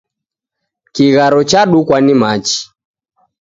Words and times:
Kigharo 0.93 1.39
chadukwa 1.49 1.97
ni 2.01 2.13
machi 2.21 2.61